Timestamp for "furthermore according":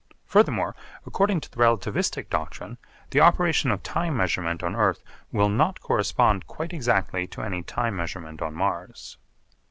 0.25-1.41